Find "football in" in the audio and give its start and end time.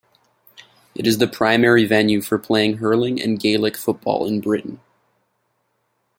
3.77-4.41